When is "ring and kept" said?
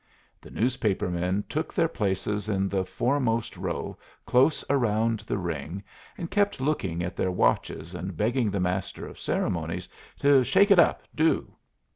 5.37-6.59